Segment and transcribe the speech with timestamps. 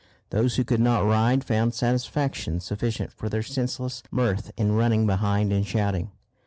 [0.31, 5.53] Those who could not ride found satisfaction sufficient for their senseless mirth in running behind
[5.53, 6.09] and shouting.